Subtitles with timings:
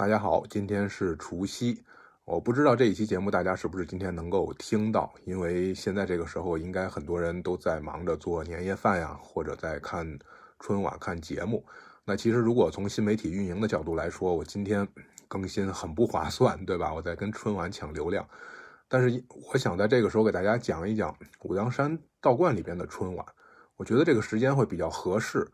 [0.00, 1.84] 大家好，今天是除夕，
[2.24, 10.18] 我不知道这一期节目大家是不是今天能够听到，因为现在这个时候应该很多人都在忙着做年夜饭呀，或者在看
[10.58, 11.62] 春晚看节目。
[12.02, 14.88] 那其实如果从新媒体运营的角度来说，我今天
[15.28, 16.94] 更新很不划算，对吧？
[16.94, 18.26] 我在跟春晚抢流量。
[18.88, 19.22] 但是
[19.52, 23.26] 我想在这个时候给大家讲一讲武当山道观里边的春晚，
[23.76, 25.46] 我觉得这个时间会比较合适。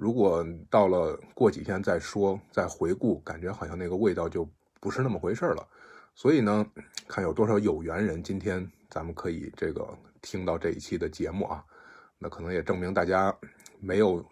[0.00, 4.48] 如果到了过几天再说，再回顾，感觉好像那个味道就
[4.80, 5.68] 不是那么回事了。
[6.14, 6.66] 所以呢，
[7.06, 9.86] 看有多少有缘人，今天咱们可以这个
[10.22, 11.62] 听到这一期的节目啊。
[12.18, 13.34] 那可能也证明大家
[13.78, 14.24] 没有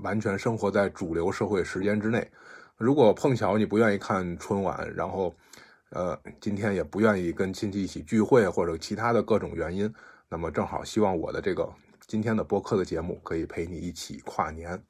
[0.00, 2.28] 完全生活在主流社会时间之内。
[2.76, 5.32] 如果碰巧你不愿意看春晚，然后
[5.90, 9.92] 呃今天也不愿意跟亲戚一起聚会，或者其他的各种原因，
[10.28, 11.72] 那么正好希望我的这个
[12.08, 14.82] 今天的播客的节目可以陪你一起跨年。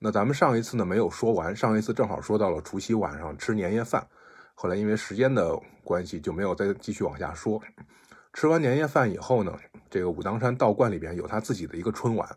[0.00, 4.06] 那咱们上一次呢没有说完，上一次正好说到了除夕晚上吃年夜饭，
[4.54, 7.60] 后来因为时间的关系就没有再继续往下说。
[8.32, 9.52] 吃完年夜饭以后呢，
[9.90, 12.28] 这个武当山道观里边有他自己的一个春晚，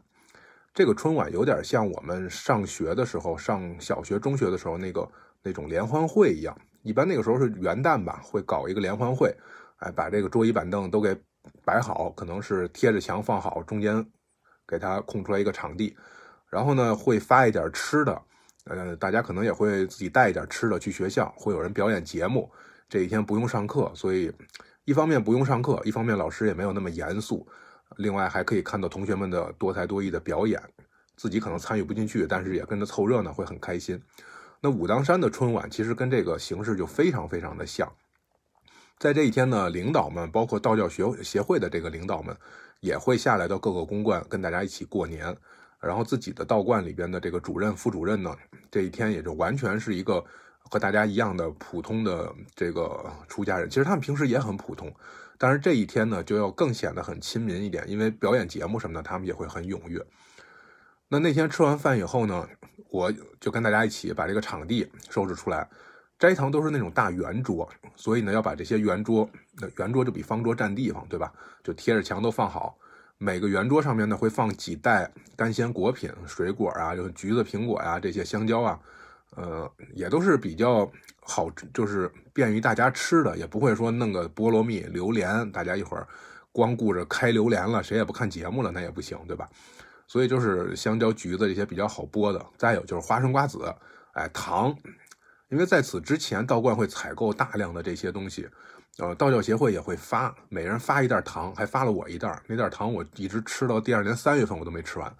[0.74, 5.08] 这个春晚有点像我们上学的时候，上小学、中学的时候那个
[5.44, 6.58] 那种联欢会一样。
[6.82, 9.32] 一般那个时候是元旦吧，会搞一个联欢会，
[9.78, 11.16] 哎，把这个桌椅板凳都给
[11.64, 14.04] 摆好，可能是贴着墙放好，中间
[14.68, 15.96] 给他空出来一个场地。
[16.52, 18.22] 然后呢，会发一点吃的，
[18.66, 22.52] 呃，大家可能也会自己带一点吃的去学校，会有人表演节目。
[22.90, 24.30] 这一天不用上课，所以
[24.84, 27.48] 一方面不用上课，一方面老师也没有那么严肃。
[27.96, 30.62] 另外还可以看到同学们的多才多艺的表演，
[31.16, 33.98] 自己可能参与不进去，但是也跟着凑热闹，会很开心。
[34.60, 37.90] 那武当山的春晚其实跟这个形式就非常非常的像。
[39.00, 42.36] 在这一天呢，领导们，包括道教学协会的这个领导们，
[42.82, 45.36] 也会下来到各个公观跟大家一起过年。
[45.82, 48.36] 然后自己的道观里边的这个主任、副主任呢，
[48.70, 50.24] 这一天也就完全是一个
[50.70, 53.70] 和大家一样的普通的这个出家人。
[53.70, 54.94] 其实他们平时也很普通，
[55.38, 60.00] 但是这一天呢，就要更显得很亲民一点，因为表演节目什么的，他们也会很踊跃。
[61.10, 62.48] 那那天吃完饭以后呢，
[62.90, 65.68] 我就跟大家一起把这个场地收拾出来。
[66.20, 69.28] 斋堂都是那种大圆桌，所以呢，要把这些圆桌，
[69.80, 71.34] 圆桌就比方桌占地方，对吧？
[71.64, 72.78] 就贴着墙都放好。
[73.24, 78.80] 每个圆桌上面呢会放几袋干鲜果品、水果啊，就是橘子、苹果呀，这些香蕉啊，
[79.36, 86.08] 呃，也都是比较好，就是便于大家吃的，也不会说弄个菠萝蜜、榴莲，大家一会儿
[86.52, 89.48] 光顾着开榴莲了，谁也不看节目了，那也不行，对吧？
[90.08, 92.44] 所以就是香蕉、橘子这些比较好剥的。
[92.58, 93.72] 再有就是花生、瓜子，
[94.14, 94.76] 哎，糖，
[95.50, 98.50] 因为在此之前道观会采购大量的这些东西。
[98.98, 102.42] 呃，道教协会也会发，每人发一袋糖，还发了我一袋。
[102.46, 105.12] 那袋糖我一直吃到第二年三月份，我都没吃完。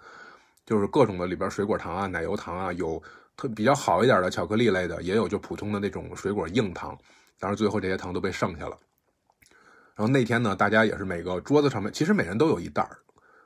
[0.64, 3.02] 就是各种的里边水果糖啊、奶油糖啊，有
[3.36, 6.96] 特比较好一点的巧克力类的，也有就普通的那种水果硬糖。
[7.40, 8.76] 当然最后这些糖都被剩下了。
[9.96, 12.88] 然后那天呢，大家也是每个桌子上面，其实每人都有一袋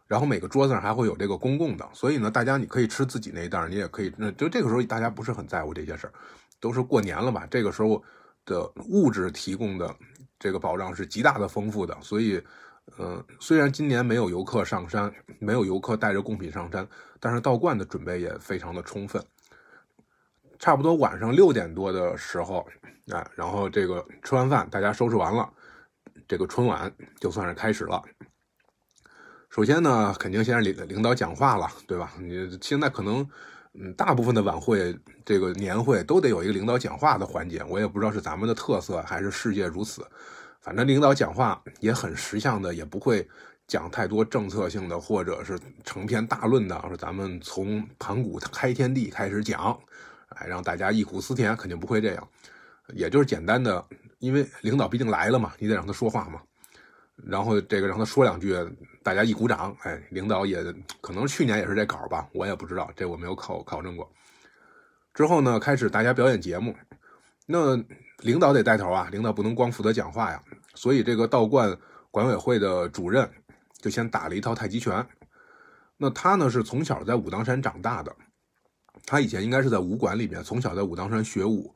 [0.07, 4.13] 然后每个桌子上还会有这个公共的，所以呢，大家你可以吃自己那一袋你也可以。
[4.19, 6.13] 那就这个时候大家不是很在乎这些事儿，
[6.61, 7.47] 都是过年了吧？
[7.51, 8.03] 这个时候
[8.45, 9.97] 的物质提供的。
[10.39, 12.43] 这个保障是极大的丰富的，所以，
[12.99, 16.87] 呃，虽然今年没有游客上山，没有游客带着贡品上山，
[17.19, 19.23] 但是道观的准备也非常的充分。
[20.59, 22.67] 差不多晚上六点多的时候，
[23.11, 25.51] 啊，然后这个吃完饭，大家收拾完了，
[26.29, 28.03] 这个春晚就算是开始了。
[29.51, 32.13] 首先呢，肯定先是领领导讲话了，对吧？
[32.19, 33.29] 你现在可能。
[33.79, 37.63] 嗯，大部分的晚会，这个年会都得有一个领导讲话的环节。
[37.69, 40.07] 我也不知道是咱们的特色还是世界如此。
[40.61, 43.29] 反正领导讲话也很识相的，也不会
[43.67, 46.81] 讲太多政策性的，或者是成篇大论的。
[46.89, 49.79] 说咱们从盘古开天地开始讲，
[50.31, 52.29] 哎，让大家忆苦思甜，肯定不会这样。
[52.95, 53.85] 也就是简单的，
[54.21, 56.41] 因为领导毕竟来了嘛，你得让他说话嘛。
[57.25, 58.55] 然后这个让他说两句，
[59.03, 60.63] 大家一鼓掌，哎，领导也
[61.01, 64.09] 可能去年也是这稿吧，我也不知道，这我没有考考证过。
[65.15, 66.77] 之后呢，开始大家表演节目，
[67.47, 67.75] 那
[68.19, 70.43] 领导得带头啊，领导不能光负责讲话呀，
[70.75, 71.77] 所以这个道观
[72.11, 73.29] 管委会的主任
[73.81, 75.05] 就先打了一套太极拳。
[75.97, 78.15] 那他呢是从小在武当山长大的，
[79.07, 81.75] 他以前应该是在武馆里面从小在武当山学武，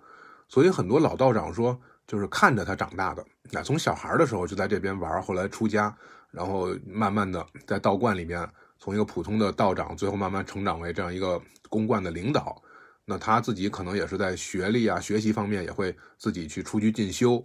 [0.49, 1.81] 所以很多老道长说。
[2.11, 5.97] 就是看着他长大的，那从小孩的时候就在这边玩，后来出家，
[6.33, 8.45] 然后慢慢的在道观里面，
[8.81, 12.61] 从一个普通的道长，最后慢慢成长为这样一个公观的领导。
[13.05, 17.41] 那他自己可能也是在学历啊、学习方面也会自己去出去进修。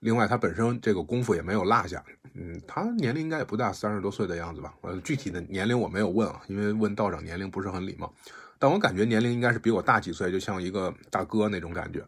[0.00, 2.02] 另外，他本身这个功夫也没有落下。
[2.32, 4.72] 嗯，他年龄应该也不大，三十多岁的样子吧。
[4.80, 8.10] 呃，具体的年龄我没有问啊，因为问道长年龄不是很礼貌。
[8.58, 12.02] 但我感觉年龄应该是比我大几岁，就像一个大哥那种感觉。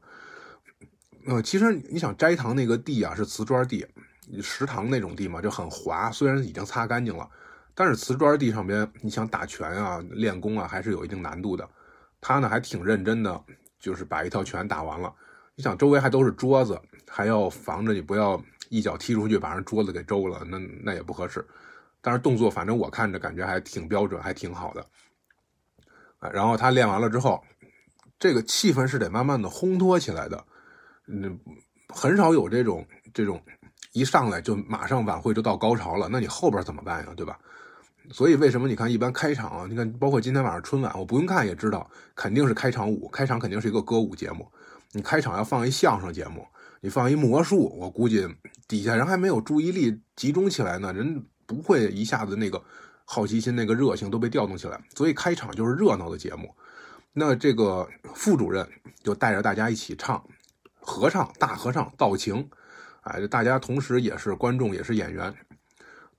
[1.29, 3.87] 呃，其实你想斋堂那个地啊，是瓷砖地，
[4.41, 6.11] 食堂那种地嘛，就很滑。
[6.11, 7.29] 虽然已经擦干净了，
[7.75, 11.69] 但是瓷砖地上边，你想打拳啊、练功啊，还是有一定难度的。
[12.19, 13.45] 他呢还挺认真的，
[13.79, 15.15] 就是把一套拳打完了。
[15.55, 21.47] 你想周围还都是桌子，还要防着你不要一脚踢出去把人桌子给周了，那那也不合适。
[22.01, 24.87] 但是动作反正我看着感觉还挺标准，还挺好的。
[26.33, 27.45] 然后他练完了之后，
[28.19, 30.43] 这个气氛是得慢慢的烘托起来的。
[31.09, 31.29] 那，
[31.89, 33.43] 很少有这种这种
[33.93, 37.13] 一上来就马上晚会就到高潮了，那你后边怎么办呀？
[37.17, 37.39] 对吧？
[38.11, 44.47] 所以为什么你看一般开场，你看包括今天晚上春晚，我不用看也知道，肯定是开场舞，开场肯定是一个歌舞节目。
[44.93, 46.47] 你开场要放一相声节目，
[46.81, 48.27] 你放一魔术，我估计
[48.67, 52.63] 底下人还没有注意力集中起来呢，人不会一下子那个
[53.05, 54.81] 好奇心、那个热情都被调动起来。
[54.95, 56.55] 所以开场就是热闹的节目。
[57.13, 58.67] 那这个副主任
[59.03, 60.25] 就带着大家一起唱
[60.81, 62.45] 合唱，大合唱《道情》，
[63.03, 65.35] 哎，大家同时也是观众，也是演员。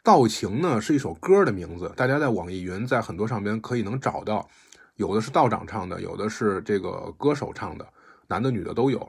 [0.01, 4.49] 道情呢是一首歌的名字，大家在网易云在很多上边可以能找到，
[4.95, 7.85] 有的是道长唱的，有的是这个歌手唱的，
[8.27, 9.07] 男的女的都有。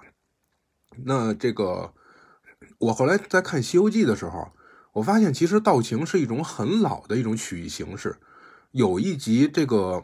[1.05, 1.93] 那这个
[2.79, 4.50] 我后来在看《西游记》的时候，
[4.93, 8.17] 我发现其实道情是一种很老的一种曲艺形式。
[8.73, 10.03] 有一集这个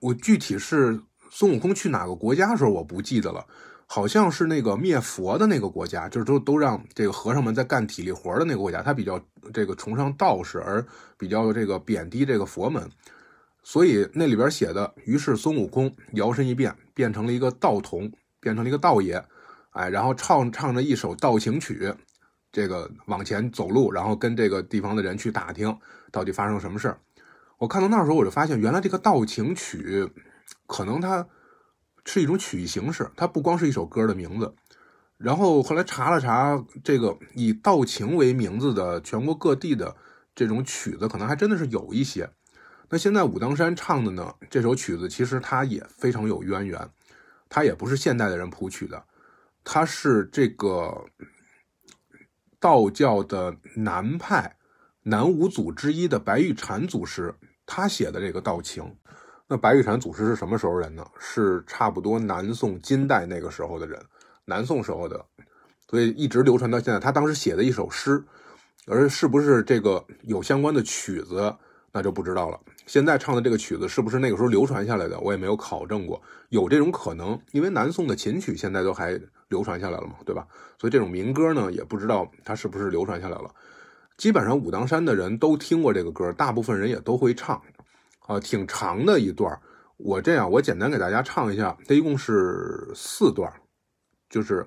[0.00, 1.00] 我具体是
[1.30, 3.46] 孙悟空去哪个国家的时候，我不记得了。
[3.90, 9.18] 好像是那个灭佛的那个国家，就是都都让这个和尚们在干体力活的那个国家，他比较
[9.50, 10.84] 这个崇尚道士，而
[11.16, 12.86] 比较这个贬低这个佛门，
[13.62, 19.24] 所以那里边写的，于是孙悟空摇身一变，变成了一个道童，变成了一个道爷，
[19.70, 21.90] 哎，然后唱唱着一首道情曲，
[22.52, 25.74] 这个往前走路，然后跟这个地方的人去打听
[26.12, 27.00] 到底发生什么事儿。
[27.56, 30.06] 我看到那时候，我就发现原来这个道情曲，
[30.66, 31.26] 可能它。
[32.10, 34.54] 是一种曲艺形式，它不光是一首歌的名字。
[35.18, 39.94] 然后后来查了查，这个以道情为名字的全国各地的
[40.34, 42.30] 这种曲子，可能还真的是有一些。
[42.88, 46.88] 那现在武当山唱的呢，这首曲子其实它也非常有渊源，
[47.50, 49.04] 它也不是现代的人谱曲的，
[49.62, 51.04] 它是这个
[52.58, 54.56] 道教的南派
[55.02, 57.34] 南五祖之一的白玉禅祖师
[57.66, 58.96] 他写的这个道情。
[59.50, 61.02] 那白玉禅祖师是什么时候人呢？
[61.18, 63.98] 是差不多南宋金代那个时候的人，
[64.44, 65.24] 南宋时候的，
[65.88, 67.00] 所以一直流传到现在。
[67.00, 68.22] 他当时写的一首诗，
[68.86, 71.54] 而是不是这个有相关的曲子，
[71.90, 72.60] 那就不知道了。
[72.84, 76.20] 现在唱的这个曲子是不是那个时候流传下来的，我也没有考证过，
[76.50, 77.40] 有这种可能。
[77.52, 79.18] 因为南宋的琴曲现在都还
[79.48, 80.46] 流传下来了嘛，对吧？
[80.78, 83.50] 所以这种民歌呢，也不知道它是不是流传下来了。
[84.18, 87.62] 基本上武当山的人都听过这个歌，大部分人也都会唱。
[88.28, 89.58] 啊，挺长的一段
[89.96, 93.50] 我这样，我简单给大家唱一下，它一共是四段
[94.28, 94.64] 就是，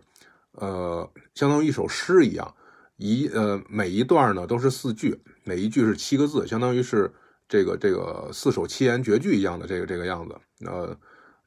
[0.53, 2.55] 呃，相当于一首诗一样，
[2.97, 7.13] 一呃每一段呢都是四句，每一句是七个字，相当于是
[7.47, 10.35] 这个这个四首七言绝句一样的这个这个样子。
[10.65, 10.97] 呃，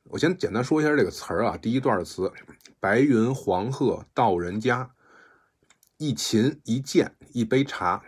[0.04, 2.30] 我先简单说一下这个词儿啊，第一段的词：
[2.78, 4.88] 白云黄鹤到人家，
[5.98, 8.02] 一琴一剑一杯茶，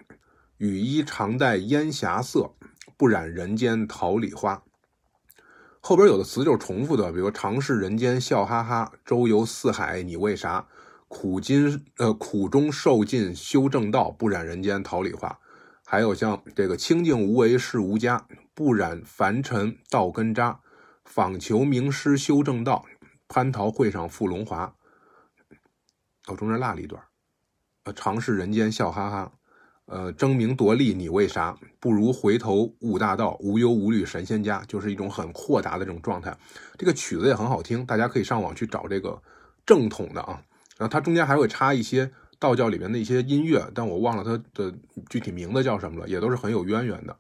[0.59, 2.53] 雨衣常带烟霞色。
[2.97, 4.63] 不染人间桃李花。
[5.81, 10.67] 后边有的词就是重复的，比如“常是人间笑哈哈，周游四海你为啥？
[11.09, 15.39] 苦今呃苦中受尽修正道，不染人间桃李花。”
[15.87, 20.59] 还有像这个“清净无为是无家，不染凡尘道根渣。
[21.05, 22.85] 访求名师修正道，
[23.29, 24.75] 蟠桃会上赴龙华。”
[26.27, 27.01] 哦，中间落了一段
[27.85, 29.33] ，“呃，常是人间笑哈哈。”
[29.87, 31.57] 呃，争名夺利你为啥？
[31.79, 36.37] 不如回头悟大道，无忧无虑神仙家，就是一种很豁达的这种状态。
[36.77, 39.21] 这个曲子也很好听，大家可以上网去找这个
[39.65, 40.43] 正统的啊。
[40.77, 44.75] 然后它中间还会插一些道教里面的一些音乐，但我忘了它的
[45.09, 47.17] 具体名字叫什么了，也都是很有渊源的。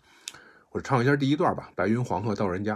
[0.73, 2.75] 我唱一下第一段吧，《白云黄鹤到人家》。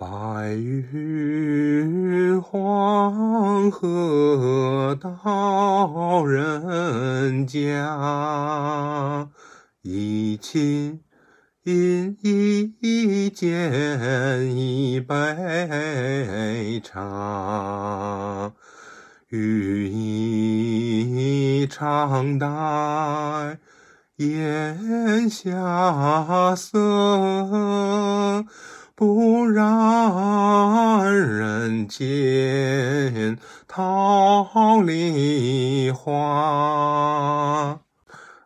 [0.00, 9.28] 白云黄鹤到人家，
[9.82, 11.02] 一琴
[11.62, 18.52] 一剑一杯茶，
[19.28, 23.58] 羽衣常带
[24.16, 26.78] 烟霞色。
[29.00, 29.64] 不染
[31.10, 37.80] 人间桃李花。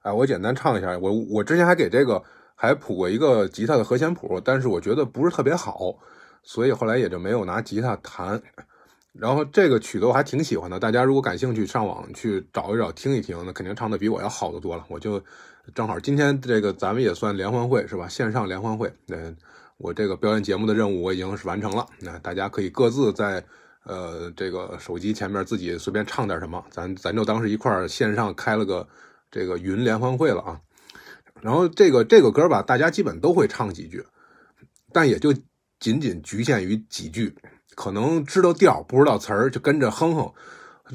[0.03, 0.97] 哎，我简单唱一下。
[0.97, 2.23] 我我之前还给这个
[2.55, 5.97] 还谱过一个吉他的和弦谱，但是我觉得不是特别好，
[6.45, 8.41] 所以后来也就没有拿吉他弹。
[9.13, 14.85] 然后这个曲子我还挺喜欢的，大家如果感兴趣，上网去找一找听一听，那肯定唱的比我要好得多了。
[14.87, 15.21] 我就
[15.75, 18.07] 正好今天这个咱们也算联欢会是吧？
[18.07, 19.37] 线上联欢会，嗯，
[19.77, 21.87] 我这个表演节目的任务我已经是完成了。
[22.01, 23.45] 那大家可以各自在
[23.85, 28.87] 呃这个手机前面自己随便唱点什么，咱咱就当是一块线上开了个
[29.31, 30.61] 这个云联欢会了啊。
[31.41, 34.03] 然后这个这个歌吧，大家基本都会唱几句，
[34.93, 35.35] 但也就
[35.81, 37.35] 仅仅局限于几句。
[37.75, 40.33] 可能知道调不知道词儿，就跟着哼哼，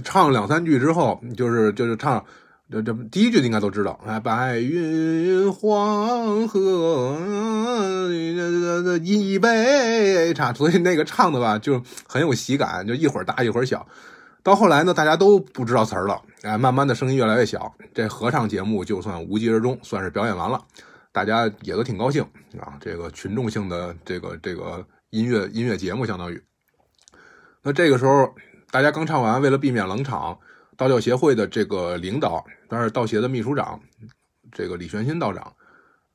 [0.02, 2.26] 唱两三句之后，就是就是唱，
[2.72, 4.00] 这这第一句应该都知道。
[4.06, 7.18] 哎，白云黄河，
[9.02, 13.88] 一杯茶，所以那个唱的吧，就很有喜感，就一会儿大一会儿小。
[14.44, 20.64] 到后来呢，大家都不知道词儿了，哎，慢慢的声音越来越小，这合唱节目就算无疾而终，算是表演完了，
[21.12, 22.24] 大家也都挺高兴
[22.60, 22.78] 啊。
[22.80, 26.42] 这个群众性的这个这个音乐音乐节目，相当于。
[27.64, 28.34] 那这个时候，
[28.72, 30.38] 大家刚唱完，为了避免冷场，
[30.80, 33.78] 道教协会的这个领导，当然是道协的秘书长，
[34.52, 35.54] 这个李玄新道长，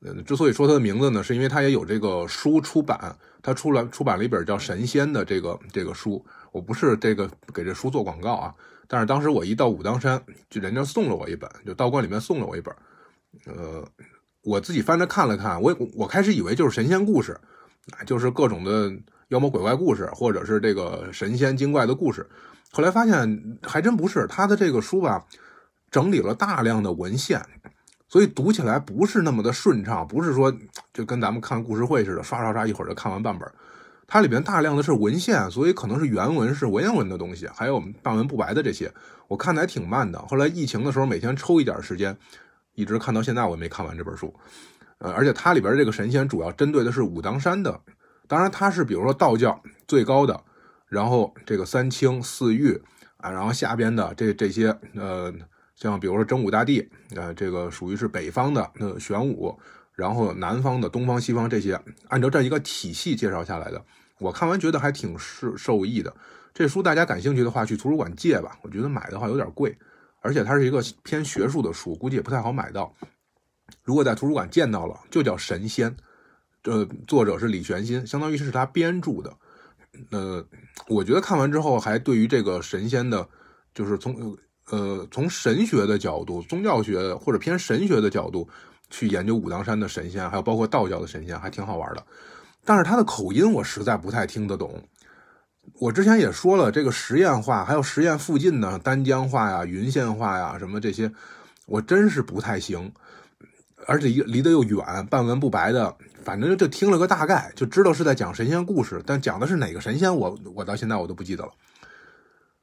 [0.01, 6.25] 呃，之所以说他的名字呢，是因为他也有这个书出版，他出了出版了一本叫《神仙》的这个这个书。
[6.51, 8.55] 我不是这个给这书做广告啊，
[8.87, 10.19] 但是当时我一到武当山，
[10.49, 12.75] 就人家送了我一本，就道观里面送了我一本，
[13.45, 13.87] 呃，
[14.41, 17.39] 我自己翻着看了看，我我开始以为就是神仙故事，
[18.07, 18.91] 就是各种的。
[19.29, 22.29] 妖魔鬼怪故事，或者是这个神仙精怪的故事，
[22.75, 24.27] 后来发现还真不是。
[24.27, 25.25] 他的这个书吧，
[25.89, 27.41] 整理了大量的文献，
[28.09, 30.53] 所以读起来不是那么的顺畅，不是说
[30.93, 33.49] 就跟咱们看故事会似的，刷刷刷一会儿就看完半本。
[34.05, 38.93] 它里边大量的是文献，所以可能是原文是文言文的东西，还有我们半文不白的这些，
[39.29, 40.19] 我看的还挺慢的。
[40.27, 42.17] 后来疫情的时候，每天抽一点时间，
[42.73, 44.35] 一直看到现在，我也没看完这本书。
[44.97, 47.79] 呃，而且它里边这个神仙主要针对的是武当山的。
[48.27, 50.43] 当然，它是比如说道教最高的，
[50.95, 52.81] 然后这个三清四御
[53.17, 55.33] 啊，然后下边的这这些呃，
[55.75, 59.53] 像比如说真武大帝，呃，这个属于是北方的呃玄武，
[59.93, 63.85] 然后南方的东方西方这些，按照这一个体系介绍下来的，
[64.19, 66.15] 我看完觉得还挺是受益的。
[66.53, 68.57] 这书大家感兴趣的话，去图书馆借吧。
[68.61, 69.77] 我觉得买的话有点贵，
[70.21, 72.95] 而且它是一个偏学术的书，估计也不太好买到。
[73.83, 75.93] 如果在图书馆见到了，就叫神仙。
[76.63, 79.35] 呃，作者是李玄新，相当于是他编著的。
[80.11, 80.45] 呃，
[80.87, 83.27] 我觉得看完之后，还对于这个神仙的，
[83.73, 84.37] 就是从
[84.69, 88.47] 呃从神学的角度、宗教学或者偏神学的角度
[88.89, 92.03] 去研究武当山的神仙，还有包括道教的神仙，还挺好玩的。
[92.63, 94.81] 但是他的口音我实在不太听得懂。
[95.79, 101.11] 我之前也说了，这个实验话，还有实验附近的丹江话呀、云县话呀什么这些，
[101.65, 102.91] 我真是不太行。
[103.85, 105.95] 而且离得又远，半文不白的。
[106.23, 111.51] 反正就听了个大概，就知道是在讲神仙故事，但讲的是哪个神仙，我我到现在我都不记得了。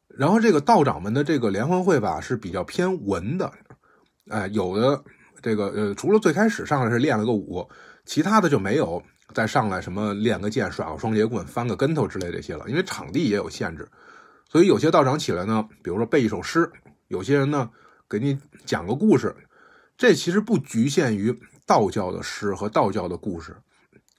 [0.08, 3.50] 然后这个道长们的这个联欢会吧是比较偏文的，
[4.28, 5.02] 哎，有的
[5.40, 7.66] 这个呃，除了最开始上来是练了个武，
[8.04, 9.00] 其他的就没有
[9.32, 13.88] 再上来什么练个剑、耍个双截棍、翻个跟头之类这些了，因为场地也有限制，
[14.50, 16.68] 所以有些道长起来呢，比如说背一首诗，
[17.06, 17.70] 有些人呢
[18.10, 18.36] 给你
[18.66, 19.34] 讲个故事，
[20.02, 21.38] 这其实不局限于。
[21.64, 23.56] 道教的诗和道教的故事，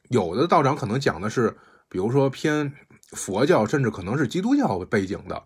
[0.08, 1.54] 有的道长可能讲的是，
[1.90, 2.72] 比如说偏
[3.12, 5.44] 佛教，甚至可能是基督教背景的，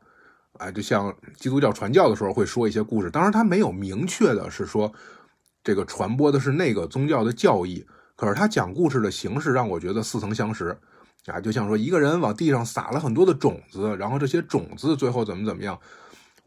[0.59, 3.09] 哎，就像基督教传教的时候会说一些故事。
[3.09, 4.93] 当然，他没有明确的是说
[5.63, 7.83] 这个传播的是那个宗教的教义，
[8.15, 10.77] 可是他讲故事的形式让我觉得似曾相识
[11.25, 15.77] 啊，就像说一个人往地上撒了很多的种子，然后这些种子最后怎么怎么样。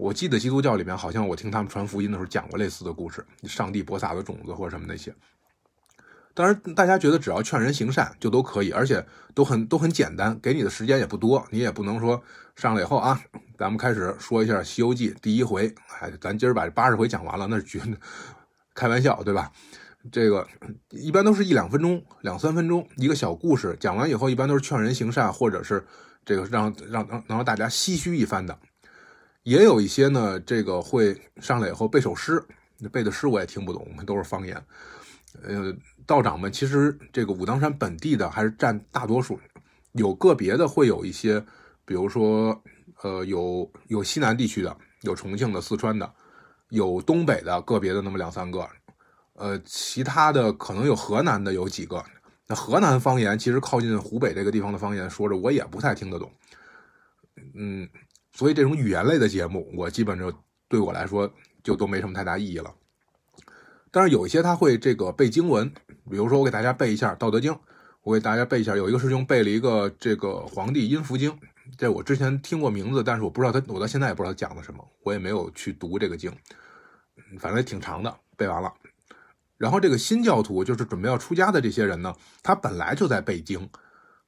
[0.01, 5.15] 我记得基督教里面好像我听他们传福音的时候讲过类似的故事，上帝播撒的种子或者什么那些。
[6.33, 9.05] 当然，大家觉得只要劝人行善就都可以，而且
[9.35, 12.23] 都很都很简单，给你的时间也不多，你也不能说
[12.57, 13.21] 上来以后啊，
[13.59, 17.79] 咱们开始说一下《西游记》第一回，哎，咱今儿把这八十回讲完了，那是绝
[18.75, 19.53] 开玩笑，对吧？
[20.11, 20.49] 这个
[20.89, 25.85] 一般都是一两分钟、两三分钟一个小故事，讲完以后一般都是劝人行善，或者是
[26.25, 28.59] 这个让让让能让大家唏嘘一番的。
[29.43, 32.43] 也有一些呢，这个会上来以后背首诗，
[32.93, 34.63] 背的诗我也听不懂，都是方言，
[35.43, 35.75] 呃。
[36.07, 39.39] 道长们其实这个武当山本地的还是占大多数，
[39.93, 41.41] 有个别的会有一些，
[41.85, 42.61] 比如说，
[43.03, 46.13] 呃，有有西南地区的，有重庆的、四川的，
[46.71, 48.69] 有东北的个别的那么两三个，
[49.35, 52.03] 呃，其他的可能有河南的有几个。
[52.49, 56.29] 那河南方言其实靠近湖北这个地方的方言，说着我也不太听得懂。
[57.55, 57.89] 嗯，
[58.33, 60.33] 所以这种语言类的节目，我基本就
[60.69, 61.33] 对我来说
[61.63, 62.75] 就都没什么太大意义了。
[63.91, 65.69] 但是有一些他会这个背经文，
[66.09, 67.53] 比如说我给大家背一下《道德经》，
[68.03, 68.77] 我给大家背一下。
[68.77, 71.31] 有一个师兄背了一个这个《黄帝阴符经》，
[71.77, 76.33] 这我之前听过名字，但是我不知道他，我到现在也不知道他讲的什么，我也没有去读这个经，
[77.41, 78.73] 反正挺长的，背完了。
[79.59, 83.69] 然后这个新教徒就是准备要出家的这些人呢，他本来就在背经，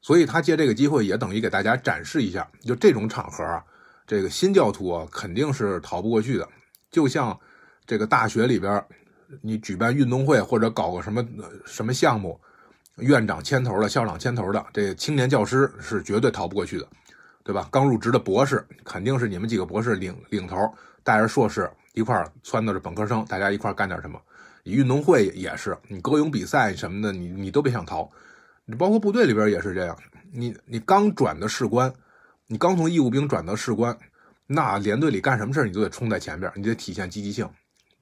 [0.00, 3.64] 所以他借这个机会也等于给大家展示一下，就这种场合啊，
[4.06, 6.48] 这个新教徒啊肯定是逃不过去的。
[6.90, 7.38] 就像
[7.86, 8.84] 这个大学里边，
[9.40, 11.26] 你举办运动会或者搞个什么
[11.64, 12.38] 什么项目，
[12.96, 16.86] 院长牵头的、校长牵头的，这青年教师是绝对逃不过去的，
[17.42, 17.68] 对吧？
[17.72, 20.56] 刚入职的博士肯定是你们几个博士领领头，
[21.02, 24.20] 带着硕士一块儿撺掇着本科生，大家一块儿干点什么。
[24.64, 28.08] 运动会也是，你歌咏比赛什么的，你你都别想逃。
[28.64, 29.96] 你包括部队里边也是这样，
[30.30, 31.92] 你你刚转的士官，
[32.52, 33.98] 你刚从义务兵转到士官，
[34.46, 37.48] 那连队里干什么事儿你都得冲在前边，你得体现积极性，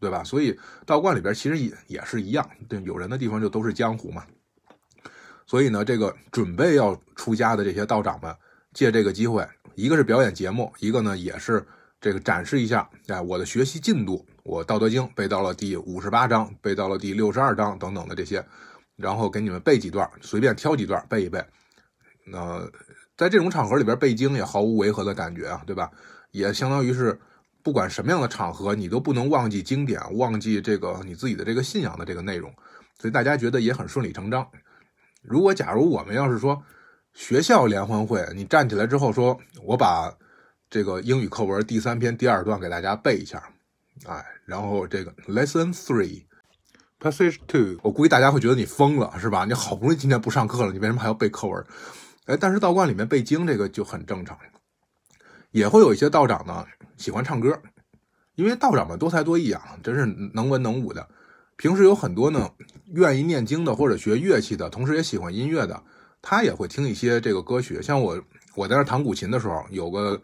[0.01, 0.25] 对吧？
[0.25, 4.27] 所以道观里边其实也也是一样，对，有人的地方就都是江湖嘛。
[5.47, 8.35] 所以呢，这个准备要出家的这些道长们，
[8.73, 11.65] 借这个机会，一个是表演节目，一个呢也是
[12.01, 14.27] 这个展示一下，哎，我的学习进度。
[14.43, 18.45] 我《道德经》背到了第五十八章，背到了第六十二章等等的这些，
[18.97, 21.41] 然后给你们背几段，随便挑几段背一背。
[22.27, 22.69] 那
[23.21, 25.91] 在这种场合里边背经也毫无违和的感觉啊，对吧？
[26.31, 27.21] 也相当于是
[27.63, 32.51] 不管什么样的场合，你都不能忘记经典，忘记这个你自己的这个信仰的这个内容，
[32.99, 34.49] 所以大家觉得也很顺理成章。
[35.21, 36.63] 如果假如我们要是说
[37.13, 40.11] 学校联欢会，你站起来之后说，我把
[40.71, 43.43] 这个英语课文第三篇第二段给大家背一下。
[44.07, 46.25] 哎，然后这个 lesson three
[46.99, 49.45] passage two，我估计大家会觉得你疯了，是吧？
[49.45, 51.63] 你好不容易今天不上课了，你为什么还要背课文？
[52.31, 54.39] 哎，但是道观里面背经这个就很正常，
[55.51, 56.65] 也会有一些道长呢
[56.97, 57.61] 喜欢唱歌，
[58.37, 61.09] 因为道长们多才多艺啊，真是能文能武的。
[61.57, 62.49] 平时有很多呢
[62.95, 65.83] 愿意念经的或者学乐器的，同时也喜欢音乐的，
[66.23, 67.83] 他也会听一些这个歌曲。
[67.83, 68.23] 像我
[68.55, 70.23] 我在那弹古琴的时候，有个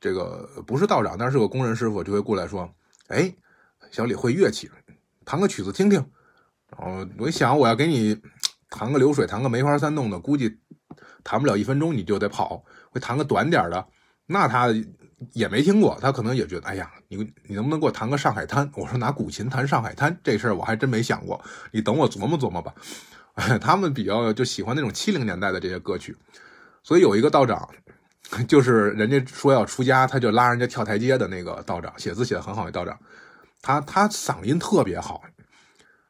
[0.00, 2.68] 这个不是道长，但是个工人师傅就会过来说。
[3.08, 3.32] 哎，
[3.92, 4.68] 小李会乐器，
[5.24, 6.04] 弹个曲子听听。
[6.76, 8.20] 然后我一想，我要给你
[8.70, 10.58] 弹个流水，弹个梅花三弄的，估计
[11.24, 12.62] 弹不了一分钟你就得跑。
[12.90, 13.84] 会弹个短点的，
[14.26, 14.68] 那他
[15.32, 17.16] 也没听过，他可能也觉得，哎呀，你
[17.48, 18.70] 你能不能给我弹个上海滩？
[18.76, 22.72] 我说拿古琴弹上海滩这事儿我还真没想过，你等我琢磨琢磨吧。
[23.60, 26.16] 他们比较就喜欢那种七零年代的这些歌曲，
[26.84, 27.68] 所以有一个道长。
[28.48, 32.98] 就是人家说要出家，他就拉人家跳台阶的那个道长，写字写的很好的道长，
[33.60, 35.22] 他他嗓音特别好，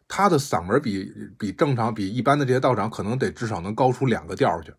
[0.07, 4.72] 他的嗓门比比正常比一般的这些道长可能得至少能高出两个调去，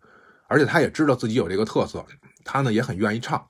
[0.48, 2.04] 而且他也知道自己有这个特色，
[2.44, 3.46] 他呢也很愿意唱，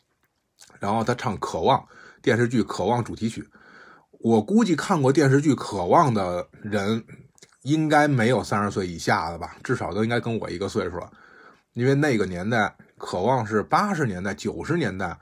[0.80, 1.80] 然后他唱《渴望》
[2.22, 3.48] 电视剧《渴望》主题曲，
[4.20, 7.04] 我估计看过电视剧《渴望》的人
[7.62, 11.10] 应该没有三十岁以下的吧，至少都应该跟我一个岁数了，
[11.74, 12.76] 因为那个年代。
[12.98, 15.18] 渴望是八十年代、九十年代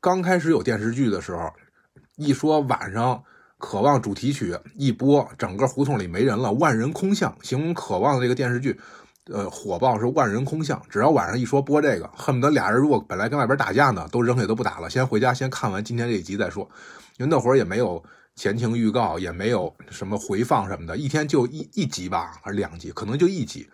[0.00, 1.52] 刚开始有电视剧的时候，
[2.16, 3.22] 一说晚上
[3.58, 7.36] 渴望主题曲一播，整个胡同里没人了，万人空巷。
[7.42, 8.80] 形容渴望的这个电视剧，
[9.32, 10.80] 呃，火爆是万人空巷。
[10.88, 16.68] 只要晚上一说播这个，恨不得俩人如果本来跟外边打架呢，都扔下都不打了，先回家先看完今天这一集再说。
[17.18, 18.02] 因为那会儿也没有
[18.36, 23.68] 前情预告，也没有什么回放什么的，一天就一一集吧，还是两集，可能就一集。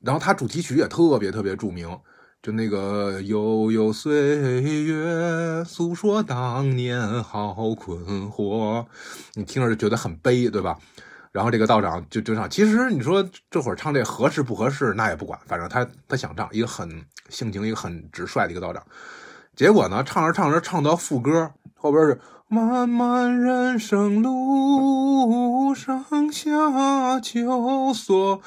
[0.00, 1.98] 然后它主题曲也特别特别著名。
[2.42, 8.84] 就那个悠悠岁月，诉说当年好困惑，
[9.34, 10.76] 你听着就觉得很悲，对吧？
[11.32, 18.82] 然后这个道长就就唱，其实你说这会儿唱这合适不合适，那也不管，反正他他想唱，一个很性情，一个很直率的一个道长。
[19.56, 28.40] 结果呢，唱着唱着唱到副歌后边是漫漫人生路上下求索，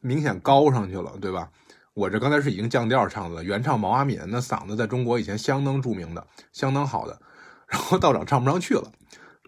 [0.00, 1.50] 明显高上去了，对吧？
[1.92, 7.20] 我这刚才是已经降调唱的，原唱毛阿敏，那嗓子在中国以前相当著名的，相当好的。
[7.66, 8.90] 然后道长唱不上去了，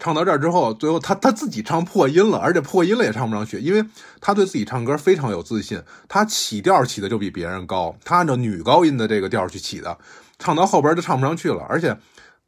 [0.02, 3.86] 唱到这儿之后，最后他他自己唱破音了，而且破音了也唱不上去，因为
[4.20, 9.96] 他对自己唱歌非常有自信，他起调起的就比别人高，他按照女高音的这个调去起的，
[10.40, 11.64] 唱到后边就唱不上去了。
[11.68, 11.96] 而且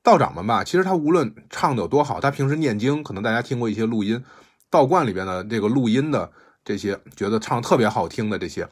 [0.03, 4.25] 道长们吧，其实他无论唱的有多好，他平时念经，可能大家听过一些录音，
[4.69, 6.33] 道观里边的这个录音的
[6.65, 8.69] 这些，觉得唱特别好听的这些。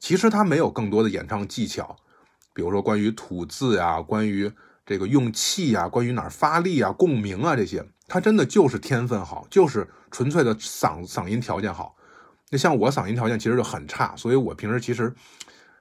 [0.00, 1.94] 其实他没有更多的演唱技巧，
[2.52, 4.50] 比如说关于吐字呀，关于
[4.86, 11.96] 这个用气啊，关于哪儿发力啊、共鸣啊这些，他真的就是天分好，就是纯粹的嗓嗓音条件好。
[12.50, 15.12] 那像我嗓音条件其实就很差，所以我平时其实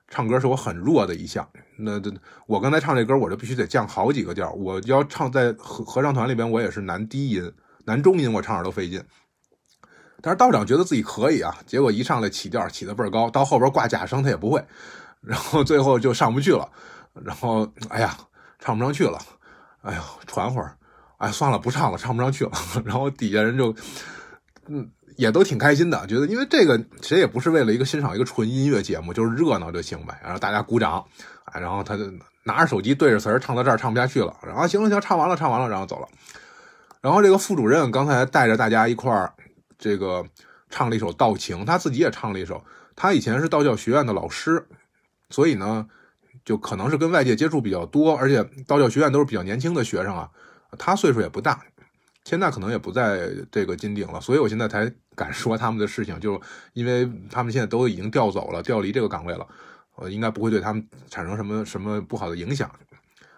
[0.08, 1.48] 唱歌是我很弱的一项。
[1.78, 2.12] 那这
[2.48, 4.52] 我刚才唱这歌，我就必须得降好几个调。
[4.54, 7.54] 我要唱在合合唱团里边，我也是男低音、
[7.86, 9.04] 男中音，我唱着都费劲。
[10.22, 14.64] 但是道长觉得自己可以啊，结果一上来起调起的倍儿高，到后边挂假声他也不会，
[15.20, 16.72] 然后最后就上不去了。
[17.22, 18.18] 然后哎呀
[18.64, 19.20] 唱不上去了，
[19.82, 20.78] 哎呦喘会儿，
[21.18, 22.52] 哎算了不唱了，唱不上去了。
[22.86, 23.76] 然后底下人就
[24.68, 30.18] 嗯也都挺开心的，觉得因为这个谁也不是为了一个欣赏一个纯音乐节目，就是热闹就行呗。
[30.24, 31.04] 然后大家鼓掌，
[31.44, 32.10] 哎，然后他就
[32.46, 36.08] 拿着手机对着词儿唱到这儿唱不下去了，然后行了行，唱完了唱完了，然后走了。
[37.02, 39.34] 然后这个副主任刚才带着大家一块儿
[39.78, 40.26] 这个
[40.70, 42.64] 唱了一首《道情》，他自己也唱了一首。
[42.96, 44.66] 他以前是道教学院的老师，
[45.30, 45.86] 所以呢，
[46.46, 50.30] 就可能是跟外界接触比较多，而且道教学院都是比较年轻的学生啊。
[50.78, 51.64] 他岁数也不大，
[52.24, 56.42] 现在可能也不在这个金鼎了，所以我现在才敢说他们的事情，就
[56.74, 59.48] 因为他们现在都已经调走了，调离这个岗位了，
[59.96, 62.70] 呃，应该不会对他们产生什么什么不好的影响。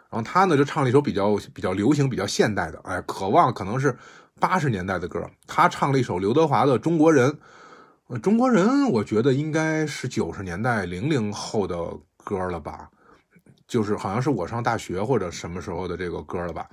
[0.09, 3.97] 然后他呢就唱了一首比较比较流行、比较现代的，哎，渴望可能是
[4.39, 5.29] 八十年代的歌。
[5.45, 7.29] 他唱了一首刘德华的《中国人》，
[8.07, 11.75] 呃，中国人我觉得应该是九十年代零零后的
[12.23, 12.89] 歌了吧，
[13.67, 16.67] 就是好像是我上大学或者什么时候的这个歌了吧。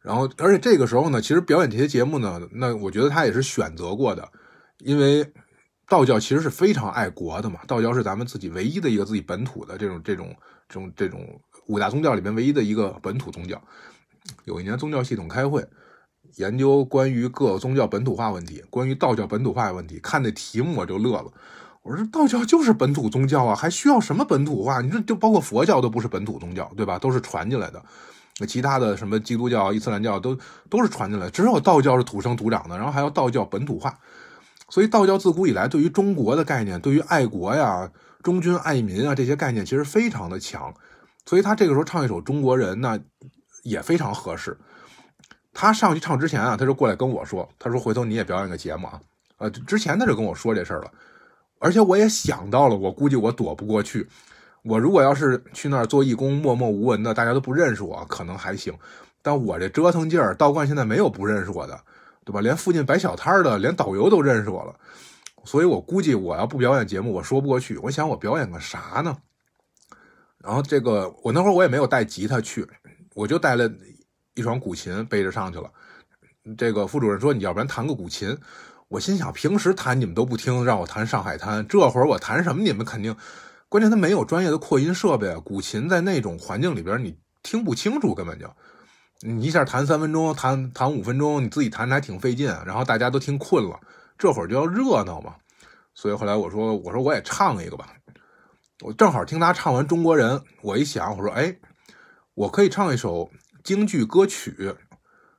[0.00, 4.28] 然后，而且这个时候呢，其实表演这些节目呢，那我觉得他也是选择过的，
[4.78, 5.32] 因为
[5.88, 10.36] 道教其实是非常爱国的嘛，道教是咱们自己唯一的一个自己本土的这种这种
[10.68, 11.40] 这种这种。
[11.66, 13.62] 五大宗教里面唯一的一个本土宗教，
[14.46, 15.62] 有一年宗教系统开会，
[16.36, 21.30] 研究关于各宗教本土化问题，关于道教本土化问题，看那题目我就乐了。
[21.88, 24.82] 我说道教就是本土宗教啊，还需要什么本土化？
[24.82, 26.98] 你说就包括佛教都不是本土宗教，对吧？
[26.98, 27.82] 都是传进来的。
[28.46, 30.36] 其他的什么基督教、伊斯兰教都
[30.68, 33.98] 都是传进来，只有道教是土生土长的，然后还要道教本土化。
[34.68, 37.90] 所以道教自古以来对于中国的概念，对于爱国呀、
[38.22, 40.74] 忠君爱民啊这些概念，其实非常的强。
[41.24, 43.00] 所以他这个时候唱一首《中国人》呢，
[43.62, 44.58] 也非常合适。
[45.54, 49.00] 他上去唱之前啊，他就过来跟我说：“他说回头你也表演个节目啊。”
[49.38, 50.90] 呃，之前他就跟我说这事儿了。
[51.58, 54.08] 而且我也想到了，我估计我躲不过去。
[54.62, 58.72] 我如果要是去那儿做义工，默默无闻的，大家都不认识我，可能还行。
[59.22, 61.80] 但我这折腾劲儿，道观现在没有不认识我的，
[62.24, 62.40] 对吧？
[62.40, 64.74] 连附近摆小摊儿的，连导游都认识我了。
[65.44, 67.76] 所以我估计我要不表演节目，我说不过去。
[67.78, 69.16] 我想我表演个啥呢？
[70.38, 72.66] 然后这个我那会儿我也没有带吉他去，
[73.14, 73.70] 我就带了
[74.34, 75.70] 一双古琴背着上去了。
[76.56, 78.36] 这个副主任说你要不然弹个古琴，
[78.88, 83.14] 我心想平时弹你们都不听，让我弹《上海滩》，这会儿我弹什么你们肯定。
[83.68, 88.50] 关键他没有专业的扩音设备，古琴在那种环境里边你听不清楚，根本就
[89.20, 93.78] 你一下弹三分钟，弹弹五分钟，你自己弹还挺费劲，然后大家都听困了，
[94.16, 95.34] 这会儿就要热闹嘛。
[95.94, 97.92] 所以后来我说我说我也唱一个吧。
[98.80, 101.54] 我正好听他唱完《中国人》，我一想，我说：“哎，
[102.32, 103.30] 我可以唱一首
[103.62, 104.74] 京剧歌曲。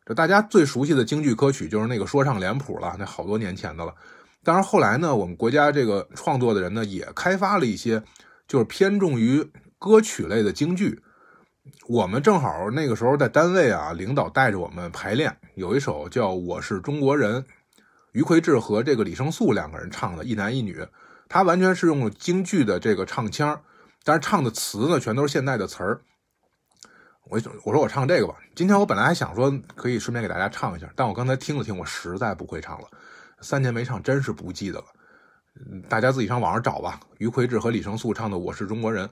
[0.10, 3.94] 这大家最熟悉的京剧歌曲就是那个说唱脸谱了，那好多年前的了。
[4.44, 8.02] 当然后来呢，我们国家这个创作的人呢，也开发了一些，
[8.48, 11.00] 就是偏重于歌曲类的京剧。
[11.88, 17.44] 我们正好那个时候在单位啊，领导带着我们排练，有一首叫《我是中国人》，
[18.14, 20.84] 于魁智和这个李胜素两个人唱的，一男一女。”
[21.30, 23.62] 他完全是用京剧的这个唱腔，
[24.04, 26.02] 但是唱的词呢，全都是现代的词儿。
[27.30, 28.36] 我我说我唱这个吧。
[28.56, 32.88] 今天我本来还想说可以顺便给大家唱一下，但我刚才听了听，我实在不会唱了。
[33.40, 34.86] 三年没唱，真是不记得了。
[35.88, 37.00] 大家自己上网上找吧。
[37.20, 39.08] 于魁智和李胜素唱的《我是中国人》，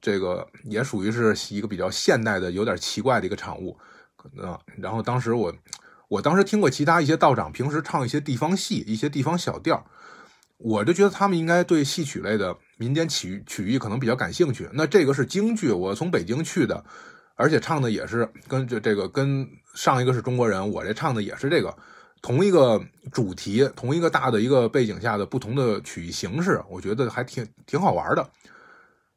[0.00, 3.78] 这个也属于是一个比较现代的、有点奇怪的一个产物。
[4.76, 5.54] 然后当时我，
[6.08, 9.86] 我当时听过其他一些道长平时唱一些地方戏、一些地方小调。
[10.58, 14.68] 我就觉得他们应该对戏曲类的民间曲曲艺可能比较感兴趣。
[14.74, 16.84] 那这个是京剧，我从北京去的，
[17.40, 21.74] 而且唱的也是跟这这个跟上一个是中国人，我这唱的也是这个
[22.20, 22.78] 同一个
[23.10, 28.28] 主题，同一个大的一个背景下的不同的曲艺形式，我觉得还挺挺好玩的。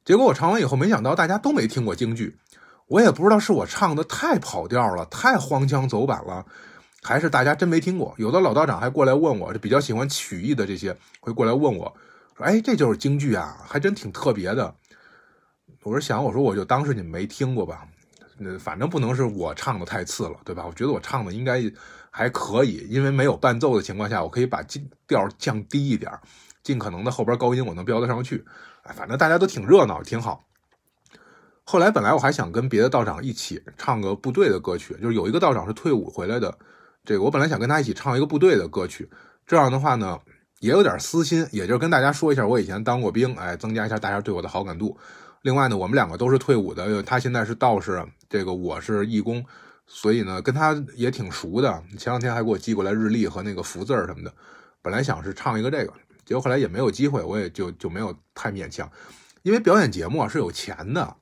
[0.05, 2.37] 结果我唱完以后，没想到大家都没听过京剧，
[2.87, 6.45] 我也不知道是我唱的太跑调了，太荒腔走板了。
[7.01, 11.93] 还是大家真没听过，有的老道长还过来问我，就比较喜欢曲艺的这些，会过来问我，
[12.37, 14.73] 说：“哎，这就是京剧啊，还真挺特别的。”
[15.83, 17.85] 我说想，我说我就当是你们没听过吧，
[18.37, 20.65] 那反正不能是我唱的太次了，对吧？
[20.65, 21.61] 我觉得我唱的应该
[22.09, 24.63] 还可以，因为没有伴奏的情况下，我可以把
[25.07, 26.11] 调降低一点，
[26.63, 28.43] 尽可能的后边高音我能飙得上去。
[28.83, 30.45] 哎，反正大家都挺热闹，挺好。
[31.63, 36.57] 后来本来我还想跟别的道长一起唱个部队的歌曲，就是有一个道长是退伍回来的。
[37.05, 39.09] 这个我本来想跟他一起唱一个部队的歌曲，
[39.45, 40.19] 这样的话呢，
[40.59, 44.97] 也有点私心，也就是跟大家说一下，我以前当过兵，哎，增加一下大家对我的好感度。
[45.43, 49.43] 另外呢，我们两个都是退伍的，他现在是道士，这个我是义工，
[49.85, 51.83] 所以呢，跟他也挺熟的。
[51.97, 54.33] 前两天还给我寄过来日历和那个福字什么的。
[54.81, 55.93] 本来想是唱一个这个，
[56.25, 58.89] 结果后来也没有机会，我也就就没有太勉强。
[59.41, 61.13] 因为表演节目啊是有钱的，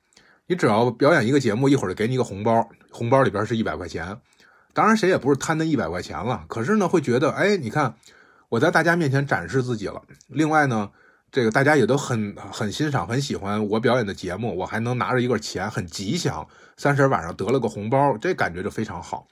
[0.46, 4.16] 你只要表演一个节目，一会儿就给你一个红包，红包里边是一百块钱。
[4.74, 7.96] 当然谁也不是贪那一百块钱了，可是呢会觉得，哎，你看
[8.50, 10.04] 我在大家面前展示自己了。
[10.28, 10.92] 另外呢，
[11.32, 16.46] 这个大家也都很很欣赏、很喜欢我表演的节目，我还能拿着一个钱，很吉祥。
[16.76, 19.26] 三十晚上得了个红包，这感觉就非常好。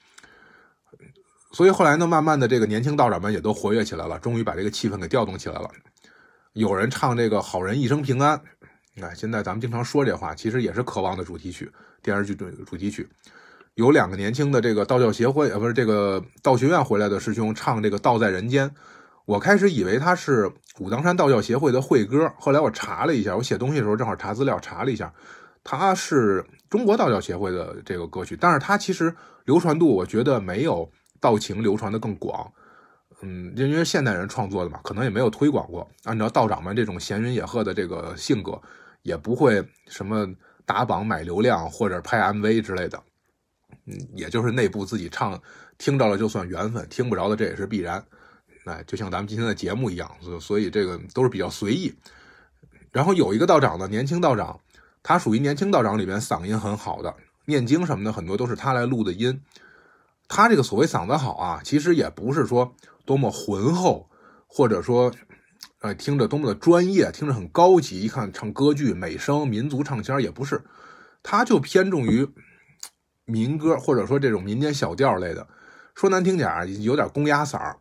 [1.52, 5.68] 所以后来呢，慢慢的这个年轻道长们也都活跃起来了，终于把这个气氛给调动起来了。
[6.54, 8.40] 有人唱这个“好人一生平安”，
[9.02, 11.70] 哎，现在咱们经常说这话，其实也是《渴望》的主题曲，
[12.02, 13.08] 电视剧的主题曲。
[13.74, 18.70] 有两个年轻的这个道教协会，呃，不是这个道学院回来的师兄唱这个“道在人间”，
[19.26, 25.12] 我开始以为他是武当山道教协会的会歌，后来我查了一下，我写东西的时候正好查资料，查了一下，
[25.64, 30.90] 他是中国道教协会的这个歌曲，但是他其实流传度我觉得没有。
[31.22, 32.50] 道情流传的更广，
[33.20, 35.86] 嗯，因为现代人创作的嘛，可能也没有推广过。
[36.04, 38.58] 按照道长们这种闲云野鹤的这个性格，
[39.02, 40.26] 也不会什么
[40.64, 42.98] 打榜买流量或者拍 MV 之类的，
[43.84, 45.38] 嗯，也就是内部自己唱，
[45.76, 48.02] 听着了就算缘分，听不着的这也是必然。
[48.70, 51.92] 哎，就像咱们今天的节目一样，所所以这个都是比较随意。
[52.92, 54.60] 然后有一个道长呢，年轻道长，
[55.02, 57.12] 他属于年轻道长里边嗓音很好的，
[57.46, 59.42] 念经什么的很多都是他来录的音。
[60.28, 62.72] 他这个所谓嗓子好啊，其实也不是说
[63.04, 64.08] 多么浑厚，
[64.46, 65.12] 或者说，
[65.80, 68.00] 呃，听着多么的专业，听着很高级。
[68.00, 70.62] 一看唱歌剧、美声、民族唱腔也不是，
[71.22, 72.28] 他就偏重于
[73.24, 75.48] 民歌，或者说这种民间小调类的。
[75.96, 77.76] 说难听点儿，有点公鸭嗓，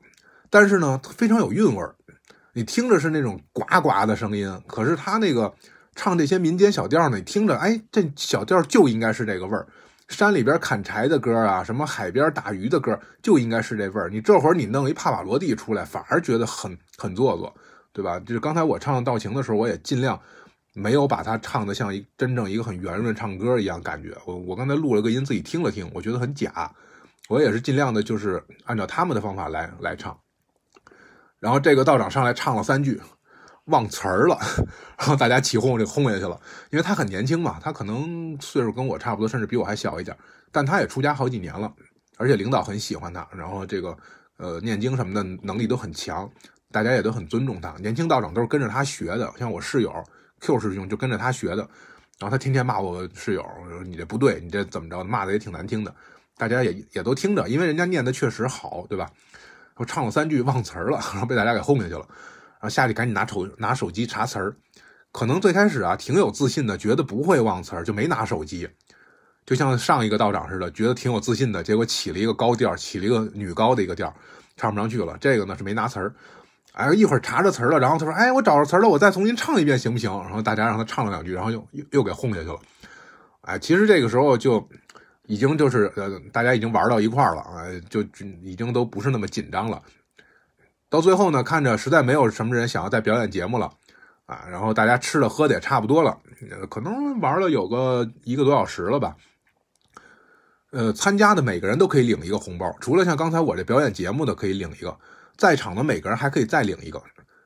[0.49, 1.95] 但是呢，非常有韵味儿。
[2.53, 5.53] 你听着是那种呱呱的声音，可是他那个
[5.95, 9.67] 唱这些民间小调呢，你听着，哎，这小调就应该是这个味儿。
[10.07, 14.09] 山里边砍柴的歌啊，什么海边打鱼的歌，就应该是这味儿。
[14.09, 17.53] 你这会儿你弄一帕瓦罗蒂出来，反而觉得很很做作，
[17.93, 18.19] 对吧？
[18.21, 20.19] 就是刚才我唱道情的时候，我也尽量
[20.73, 24.17] 没有把它唱的像一真正一个很圆润唱歌一样感觉。
[24.25, 26.71] 我我刚才录了个音，自己听了听，我觉得很假。
[27.27, 30.17] 我也是尽量的，就是按照他们的方法来来唱。
[31.39, 33.01] 然后这个道长上来唱了三句。
[33.65, 34.35] 忘词儿了，
[34.97, 36.35] 然后大家起哄就轰下去了。
[36.71, 40.17] 因为他很年轻嘛，他可能岁数跟我差不多，甚至比我还小一点。
[40.51, 41.71] 但他也出家好几年了，
[42.17, 43.95] 而且领导很喜欢他，然后这个
[44.37, 46.27] 呃念经什么的能力都很强，
[46.71, 47.75] 大家也都很尊重他。
[47.77, 49.93] 年轻道长都是跟着他学的，像我室友
[50.39, 51.57] Q 师兄就跟着他学的。
[52.17, 53.45] 然后他天天骂我室友，
[53.85, 55.03] 你这不对，你这怎么着？
[55.03, 55.93] 骂的也挺难听的。
[56.35, 59.07] 大家也也都听着，因为人家念的确实好，对吧？
[59.79, 62.05] 我唱了三句忘词儿了， 然后被大家给轰下去了。
[62.09, 64.53] 然后下去赶紧拿手拿手机查词儿，
[65.13, 68.67] 可能最开始啊挺有自信的，觉得不会忘词儿，就没拿手机。
[69.45, 74.13] 就像上一个道长似的，觉得挺有自信的，结果起了一个高调，起了一个女高的一个调，
[74.57, 75.17] 唱不上去了。
[75.21, 76.13] 这个呢是没拿词儿，
[76.73, 82.59] 哎，一会儿查着词儿了，然后他说：“哎，我找着词儿了，我再重新唱一遍行不行？”然后大家让他唱了两句，然后又又又给轰下去了。
[83.41, 84.59] 哎，其实这个时候就
[85.29, 88.01] 已经就是呃，大家已经玩到一块儿了啊，就
[88.41, 89.79] 已经都不是那么紧张了。
[90.89, 93.71] 到最后呢，看着实在没有什么人想要再表演节目了，
[94.25, 96.17] 啊，然后大家吃的喝的也差不多了，
[96.67, 99.15] 可能玩了有个一个多小时了吧。
[100.71, 104.97] 呃，参加的每个人都可以领一个红包，除了像刚才我这表演节目的可以领一个，
[105.37, 106.99] 在场的每个人还可以再领一个。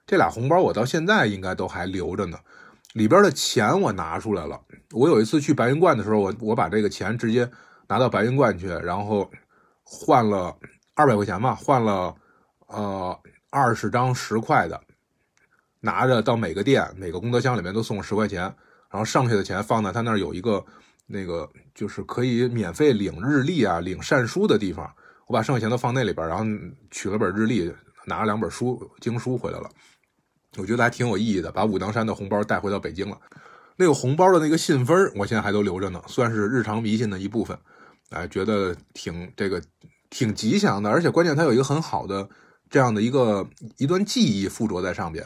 [0.07, 2.37] 这俩红包我到现在应该都还留着呢，
[2.93, 4.61] 里边的钱我拿出来了。
[4.91, 7.49] 我有一次去白云观的时候，我我把这个钱直接
[7.87, 9.29] 拿到白云观去，然后
[9.83, 10.55] 换了
[10.93, 12.15] 二百块钱嘛，换了
[12.67, 13.19] 呃。
[13.55, 14.81] 二十张十块的，
[15.79, 18.41] 拿着到每个店、每个功德箱里面都送十块钱，
[18.89, 20.65] 然后剩下的钱放在他那儿有一个
[21.05, 24.91] 那个就是可以免费领日历啊、领善书的地方。
[25.27, 26.43] 我把剩下钱都放那里边，然后
[26.89, 27.71] 取了本日历，
[28.07, 29.69] 拿了两本书经书回来了。
[30.57, 33.15] 我觉得还挺有意义的，把武当山的红包带回到北京了。
[33.75, 37.55] 那个红包的那个信封，我现在还都留着呢，算是日常迷信的一部分。
[38.09, 39.61] 哎，觉得挺这个
[40.09, 42.27] 挺吉祥的，而且关键它有一个很好的。
[42.69, 45.23] 这样的一个一段记忆附着在上边，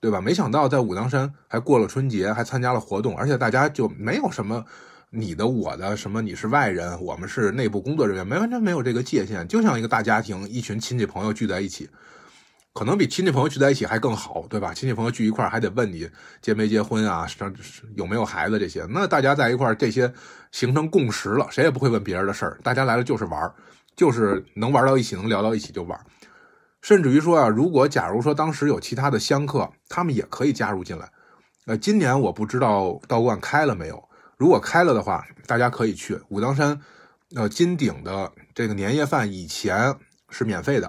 [0.00, 0.22] 对吧？
[0.22, 4.64] 没想到在武当山还过了春节，还参加了活动，而且大家就没有什么
[5.10, 11.86] 你的我的什么你是外人，我们是内部工作人员，没完全没有这个界限，就像一个大家庭，一群亲戚朋友聚在一起，
[12.78, 14.72] 可能比亲戚朋友聚在一起还更好，对吧？
[14.72, 16.08] 亲戚朋友聚一块还得问你
[16.40, 17.26] 结没结婚啊，
[17.96, 20.12] 有没有孩子这些，那大家在一块这些
[20.52, 23.52] 形成共识了，谁也不会问别人的事儿，大家来了就是玩
[23.96, 26.00] 就是能玩到一起，能聊到一起就玩。
[26.80, 31.10] 甚至于说啊，如果假如说当时有其他的香客，他们也可以加入进来。
[31.66, 36.80] 呃，今年我不知道道观开了没有，如果开了的话，大家可以去武当山。
[37.34, 39.92] 呃，金鼎的这个年夜饭以前
[40.30, 40.88] 是免费的，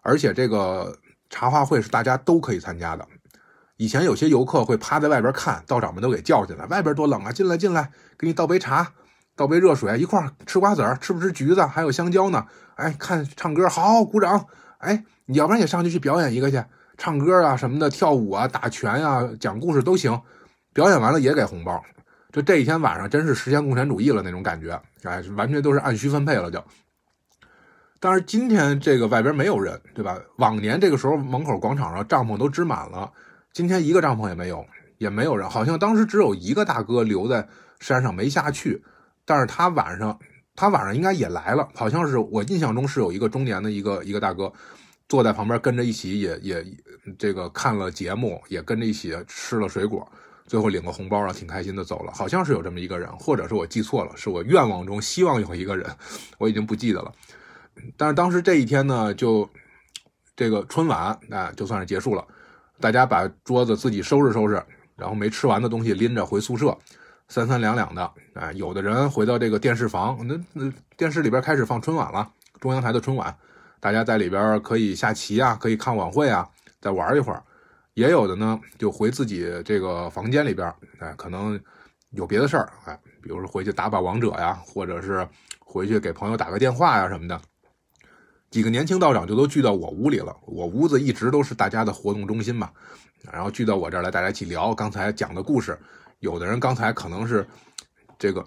[0.00, 0.96] 而且这个
[1.34, 3.04] 茶话会是大家都可以参加的。
[3.76, 8.92] 以前有些游客会趴在外边看，道长们都给叫进来，外边多冷啊，进来进来，给你倒杯茶，
[9.34, 11.66] 倒杯热水，一块吃瓜子儿，吃不吃橘子？
[11.66, 12.46] 还有香蕉呢。
[12.76, 14.46] 哎，看唱歌好，鼓掌。
[14.78, 16.64] 哎，你要不然也上去去表演一个去，
[16.96, 20.22] 唱歌啊什么的，跳舞啊，打拳啊，讲故事都行。
[20.72, 21.82] 表演完了也给红包。
[22.30, 24.80] 就这一天晚上，真是实现共产主义了那种感觉。
[25.02, 26.62] 哎，完全都是按需分配了就。
[28.04, 30.20] 但是今天这个外边没有人，对吧？
[30.36, 33.10] 往年这个时候门口广场上帐篷都支满了，
[33.54, 34.62] 今天一个帐篷也没有，
[34.98, 35.48] 也没有人。
[35.48, 37.48] 好像当时只有一个大哥留在
[37.80, 38.84] 山上没下去，
[39.24, 40.18] 但是他晚上
[40.54, 44.52] 他晚上应该也来了，好像是我印象中是有一个中年的一个一个大哥
[45.08, 46.62] 坐在旁边跟着一起也也
[47.18, 50.06] 这个看了节目，也跟着一起吃了水果，
[50.46, 52.12] 最后领个红包啊，挺开心的走了。
[52.12, 55.90] 好像是有这么一个人，或者是我记错了，是我愿望中希望有一个人，
[56.36, 57.10] 我已经不记得了。
[57.96, 59.48] 但是当时这一天呢，就
[60.36, 62.26] 这个春晚啊，就算是结束了。
[62.80, 64.62] 大家把桌子自己收拾收拾，
[64.96, 66.76] 然后没吃完的东西拎着回宿舍，
[67.28, 68.12] 三三两两的。
[68.34, 72.28] 哎，有的人回到这个电视房，那那电视里边开始放春晚了，
[72.60, 73.34] 中央台的春晚，
[73.80, 76.48] 大家在里边可以下棋啊，可以看晚会啊，
[76.80, 77.42] 再玩一会儿。
[77.94, 81.58] 也有的呢，就回自己这个房间里边，哎，可能
[82.10, 85.26] 有别的事儿，哎，比如说回去打把王者呀，或者是
[85.60, 87.40] 回去给朋友打个电话呀什么的。
[88.54, 92.70] 几个年轻道长就都聚到我屋里了，我屋子一直都是大家的活动中心嘛，
[93.32, 95.76] 然后聚到我这儿来，大家一起聊刚才讲的故事。
[96.20, 97.44] 有的人刚才可能是
[98.16, 98.46] 这个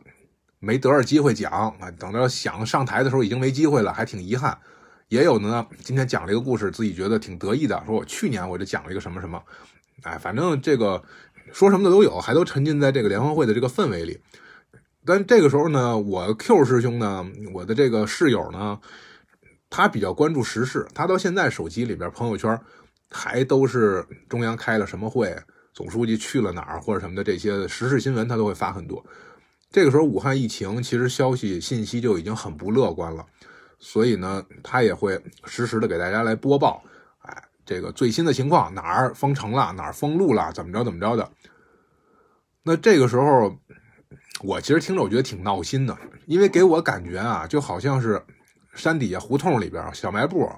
[0.60, 4.58] 没得着机会讲啊，等到想上台的时候已经没机会了，还挺遗憾。
[5.10, 9.44] 也有的呢，今天讲了一个故事，自己觉得挺得意的，说我去年我就讲了一个什么什么，
[10.04, 11.04] 哎，反正这个
[11.52, 14.18] 说什么的都有，还都沉浸在这个联欢会的这个氛围里。
[15.06, 18.80] 但这个时候呢，我 Q 师兄呢，我的这个室友呢。
[19.70, 22.60] 他比较关注时事，他到现在手机里边朋友圈
[23.10, 25.36] 还都是中央开了什么会，
[25.74, 29.06] 总书记去了哪儿或者什么的这些时事新闻，他都会发很多。
[29.70, 33.26] 这个时候武汉疫情其实消息信息就已经很不乐观了，
[33.78, 36.82] 所以呢，他也会实时的给大家来播报，
[37.20, 41.30] 哎，这个最新的情况哪儿封城了，哪儿封路了，怎么着怎么着的。
[42.64, 43.54] 那这个时候
[44.42, 48.24] 我其实听着我觉得挺闹心的，因为给我感觉啊，就好像是。
[48.78, 50.50] 山底下胡同里边小卖部，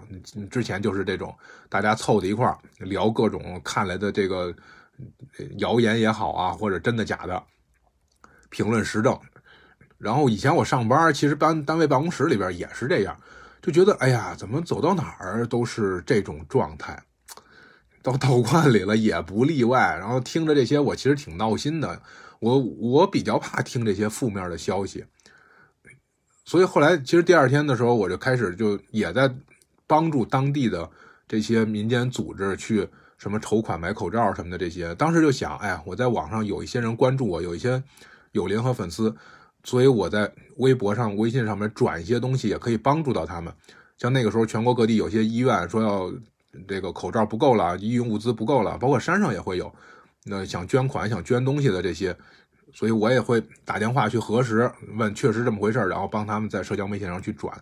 [0.52, 1.34] 之前就是这种，
[1.70, 4.54] 大家凑在一块聊各种看来的这个
[5.58, 7.42] 谣言也好啊，或者真的假的，
[8.50, 9.18] 评论时政。
[9.98, 13.18] 然后以前我上班，其实单单位办公室里边也是这样，
[13.62, 17.02] 就觉得哎呀，怎么走到哪儿都是这种状态，
[18.02, 19.98] 到道观里了也不例外。
[19.98, 22.02] 然后听着这些，我其实挺闹心的。
[22.40, 25.06] 我我比较怕听这些负面的消息。
[26.50, 29.32] 所以后来，其实第二天的时候，我就开始就也在
[29.86, 30.90] 帮助当地的
[31.28, 34.96] 这些民间组织去什么筹款买口罩什么的这些。
[34.96, 37.84] 当时就想，哎呀，我在网上有一些人关注我，有一些
[38.32, 39.16] 友邻和粉丝，
[39.64, 43.54] 所以我在微博上、微信上面转一些东西，也可以帮助到他们。
[44.00, 46.12] 像那个时候，全国各地有些医院说要
[46.68, 49.72] 这个口罩不够了，医用物资不够了，包括山上也会有，
[50.24, 52.18] 那想捐款、想捐东西的这些。
[52.80, 57.54] 所以我也会打电话去核实，问确实这么回事然后帮他们在社交媒体上去转。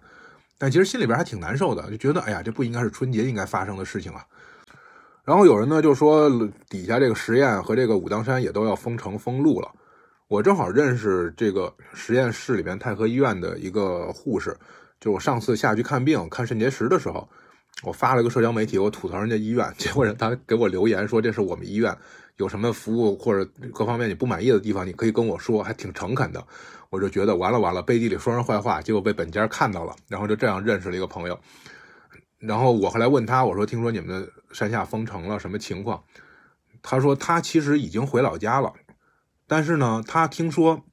[0.59, 4.23] 但其实心里边还挺难受的，就觉得哎呀，这不应该是春节应该发生的事情啊。
[5.23, 6.29] 然后有人呢就说
[6.69, 9.71] 底下这个实验和这个武当山也都要封城封路了。
[10.27, 14.55] 我正好认识这个实验室里边太和医院的一个护士，
[14.99, 17.27] 就我上次下去看病看肾结石的时候，
[17.81, 21.97] 我发了个社交媒体，我吐槽人家医院，结果人他给我留言说这是我们医院。
[22.37, 26.47] 有什么服务或者各方面你不满意的地方，你可以跟我说，还挺诚恳的。
[26.89, 31.37] 我就觉得完了完了，背地里说人坏话，结果被本家看到了，然后就这样认识了一个朋友。
[32.37, 36.03] 然后我后来问他，我说听说你们山下封城了，什么情况？
[36.83, 38.71] 他说他其实已经回老家了，
[39.47, 40.85] 但是呢，他听说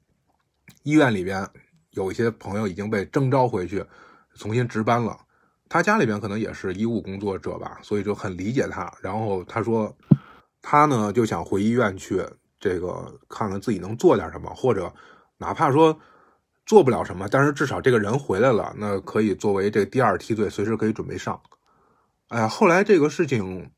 [0.81, 1.47] 医院里边
[1.91, 3.85] 有一些朋友已经被征召回去
[4.33, 5.15] 重新值班了。
[5.69, 8.91] 他家里边可能也是医务工作者吧，所以就很理解他。
[8.99, 9.95] 然后他说。
[10.67, 12.25] 他呢就想回医院去，
[12.59, 14.91] 这个看看自己能做点什么，或者
[15.37, 15.95] 哪怕说
[16.65, 21.39] 做不了什么，但是至少这个人回来了，那可以作为这第二梯队，随时可以准备上。
[22.29, 23.69] 哎呀，后来这个事情，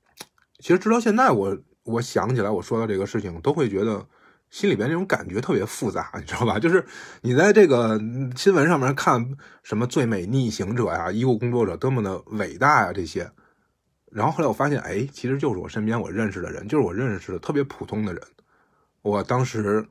[0.60, 4.08] 其实直到现在，我我想起来，我说到这个事情，都会觉得
[4.50, 6.58] 心里边那种感觉特别复杂，你知道吧？
[6.58, 6.86] 就是
[7.22, 8.00] 你在这个
[8.34, 13.30] 新闻上面看什么最美逆行者呀、医务工作者多么的伟大呀，这些。
[14.12, 18.22] 然后后来我发现，哎，其实就是我身边我认识的人，就是我认识的特别普通的人。
[19.02, 19.86] 我当时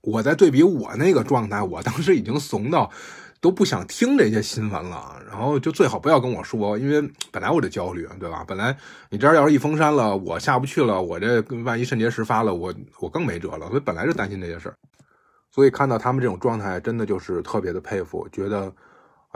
[0.00, 2.90] 我在对比我那个状态，我当时已经怂到，
[3.40, 8.44] 都不想听这些新闻了，然后就最好不要跟我说，因为本来我就焦虑，对吧？
[8.46, 8.76] 本来
[9.10, 14.74] 你这儿要是一封山了，我下不去了，我这万一肾结石发了，我我更没辙了，所以本来就担心这些事儿。
[15.50, 18.72] 所以看到他们这种状态，真的就是特别的佩服，觉得，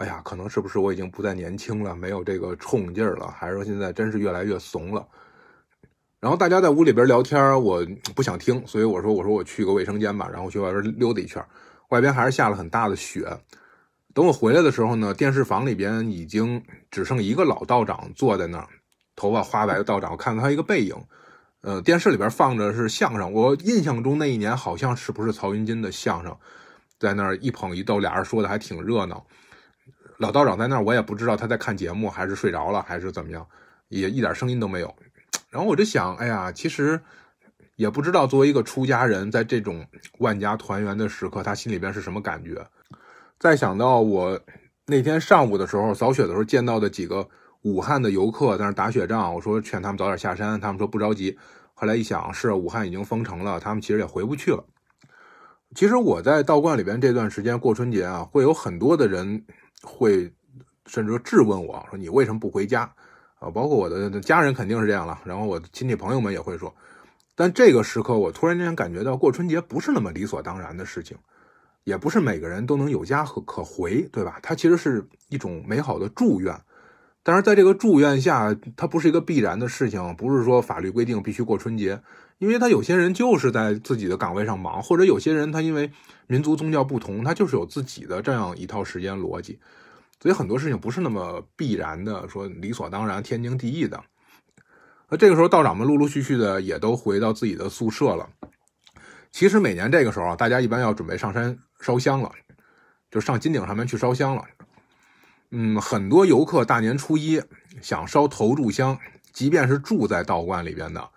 [0.03, 5.07] 哎呀，可能是不是我已经不再年轻了，没有这个冲劲儿了，还是说现在真是越来越怂了？
[6.19, 7.87] 然后大家在屋里边聊天，我
[8.17, 11.41] 不想听，所以我说，我说我去个卫生间吧，然后去外边溜达一圈。
[11.91, 13.25] 外边还是下了很大的雪。
[14.13, 18.69] 等我回来的时候呢，电视房里边已经只剩一个老道长坐在那儿，
[19.15, 20.97] 头发花白的道长，我看到他一个背影。
[21.61, 26.37] 呃，电视里边放着是相声，我印象中那一年好像是不是曹云金的相声，
[26.99, 29.25] 在那儿一捧一逗，俩人说的还挺热闹。
[30.23, 33.45] 老道长在那儿，我也不知道他在看节目还是睡着了还是怎么样，
[33.89, 34.95] 也一点声音都没有。
[35.51, 37.01] 然后我就想，哎呀，其实
[37.75, 39.85] 也不知道作为一个出家人，在这种
[40.21, 42.65] 万家团圆的时刻，他心里边是什么感觉。
[43.41, 44.41] 再想到我
[44.87, 47.29] 那天上午的时候扫雪的时候见到的几个。
[47.65, 51.39] 武汉的游客在那打雪仗，我说劝他们早点下山，他们说不着急。
[51.75, 54.65] 后来一想，是武汉已经封城了，他们其实也回不去了。
[55.73, 59.45] 其实我在道观里边这段时间过春节啊，会有很多的人
[59.83, 60.33] 会
[60.87, 62.91] 甚至质问我说：“你为什么不回家？”
[63.39, 66.73] 啊，包括我的家人肯定是这样了，然后我的亲戚朋友们也会说。
[67.35, 71.17] 但这个时刻，我突然间感觉到过春节不是那么理所当然的事情，
[71.83, 74.39] 也不是每个人都能有家可可回，对吧？
[74.43, 76.55] 它其实是一种美好的祝愿。
[77.25, 82.01] 但是在这个祝愿下，它不是一个必然的事情，不是说法律规定必须过春节，
[82.43, 85.89] 因为他有些人就是在自己的岗位上忙，或者有些人他因为
[86.27, 89.61] 民族宗教不同，他就是有自己的这样一套时间逻辑，
[90.21, 94.03] 所以很多事情不是那么必然的，说理所当然、天经地义的。
[95.09, 98.29] 那这个时候，道长们陆陆续续的也都回到自己的宿舍了。
[99.31, 102.33] 其实每年这个时候啊，大家一般要准备上山烧香了，
[103.09, 104.45] 就上金顶上面去烧香了。
[105.53, 107.41] 嗯，很多游客大年初一
[107.81, 108.99] 想烧头炷香，
[109.33, 111.09] 即便是住在道观里边的，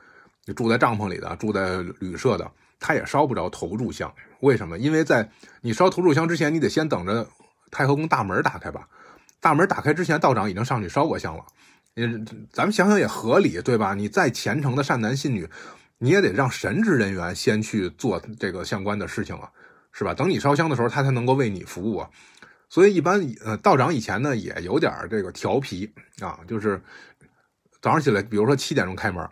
[0.46, 4.14] 你住在帐篷里的，住在旅社的，他也烧不着头炷香。
[4.42, 4.78] 为什么？
[4.78, 5.30] 因为在
[5.62, 7.28] 你烧头炷香之前，你得先等着
[7.72, 8.88] 太和宫大门打开吧。
[9.40, 11.44] 大门打开之前，道长已经上去烧过香了。
[11.96, 13.94] 嗯，咱们想想也合理，对吧？
[13.94, 15.48] 你再虔诚的善男信女，
[15.98, 19.50] 你也得让神职人员先去做这个相关的事情啊，
[19.92, 20.14] 是吧？
[20.14, 22.10] 等你烧香的时候，他才能够为你服务啊。
[22.68, 25.90] 所以一般呃道长以前呢也有点这个调皮
[26.20, 26.82] 啊，就是
[27.82, 29.26] 早上起来，比如说七点钟开门，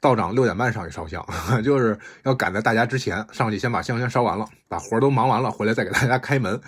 [0.00, 1.24] 道长六点半上去烧香，
[1.62, 6.60] 就是要赶在大家之前上去，先把香先烧完了，把活都忙完了，回来再给大家开门。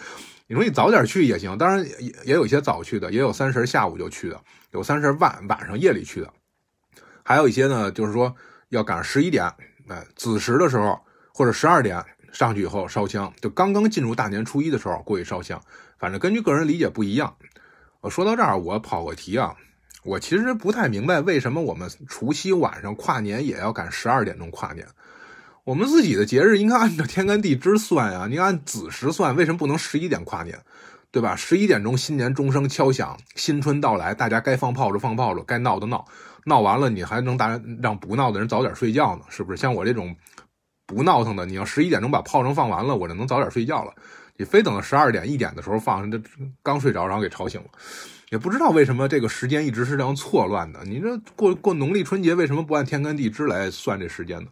[0.47, 6.33] 你说你早点去也行，当然也也有一些早去的，也有三十下午就去的，有三十晚晚上夜里去的，
[7.23, 8.35] 还有一些呢，就是说
[8.71, 9.45] 要赶十一点，
[9.89, 10.99] 哎子时的时候
[11.35, 12.03] 或者十二点
[12.33, 15.61] 上去以后烧香，就刚刚进入大年初一的时候过去烧香。
[15.99, 17.37] 反正根据个人理解不一样。
[18.01, 19.55] 我说到这儿，我跑个题啊，
[20.09, 24.87] 我其实不太明白为什么我们除夕晚上跨年也要赶十二点钟跨年。
[25.65, 30.59] 我们自己的节日应该按照天干地支算呀，你按子时算，为什么不能十一点跨年？
[31.11, 31.37] 对吧？
[31.37, 36.07] 十一点钟新年钟声敲响，新春到来，大家该放炮竹放炮竹，该闹的闹，
[36.47, 39.23] 闹完了你还能大让不闹的人早点睡觉呢？
[39.29, 39.59] 是不是？
[39.59, 40.17] 像我这种
[40.87, 43.93] 不闹腾的，你要十一点钟把炮声放完了，我就能早点睡觉了。
[44.39, 46.19] 你非等到十二点一点的时候放，这
[46.63, 47.69] 刚睡着，然后给吵醒了，
[48.31, 50.81] 也不知道为什么这个时间一直是这样错乱的。
[50.85, 54.49] 你这过过农历春节，为什么不按天干地支来算这时间呢？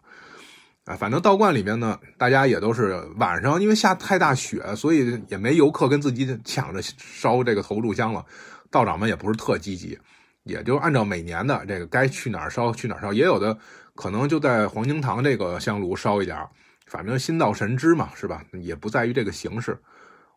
[0.86, 8.24] 啊，反正道观里面呢，大家也都是晚上，因为下太大雪，所以也没游客跟自己抢着烧这个头炷香了。
[8.70, 9.98] 道长们也不是特积极，
[10.44, 13.58] 也就按照每年的这个该去哪儿烧去哪儿烧，也有的
[13.94, 16.38] 可能就在黄金堂这个香炉烧一点
[16.86, 18.44] 反正心到神知嘛，是吧？
[18.52, 19.76] 也不在于这个形式。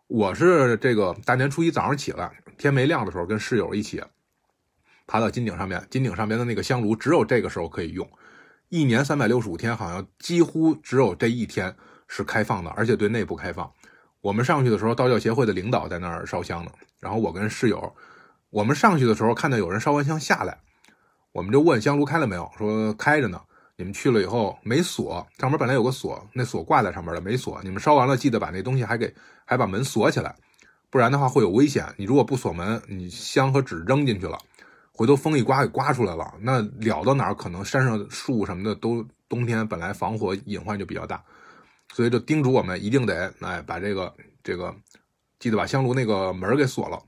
[0.10, 4.02] 我是这个大年初一早上起来，天没亮的时候，跟室友一起
[5.06, 5.86] 爬到金顶上面。
[5.92, 8.10] 金顶上面的那个香炉，只有这个时候可以用。
[8.70, 11.76] 一年三百六十五天，好像几乎只有这一天
[12.08, 13.72] 是开放的，而且对内部开放。
[14.22, 16.72] 我们上去的时候，道教协会的领导在那儿烧香呢。
[17.00, 17.96] 然后我跟室友，
[18.50, 20.58] 我们上去的时候看到有人烧完香下来，
[21.34, 23.40] 我们就问香炉开了没有，说开着呢。
[23.80, 27.62] 你们去了以后没锁，上面本来有个锁，那锁挂在上面了，没锁。
[27.64, 29.16] 你们烧完了，记得把那东西还给
[29.46, 30.36] 还把门锁起来，
[30.90, 31.86] 不然的话会有危险。
[31.96, 34.38] 你如果不锁门，你香和纸扔进去了，
[34.92, 41.24] 回头风一刮给刮出来了，那了到哪儿可能山上树什么的都冬天本来防火隐患就比较大，
[41.94, 44.14] 所以就叮嘱我们一定得哎把这个
[44.44, 44.76] 这个
[45.40, 47.02] 记得把香炉那个门给锁了。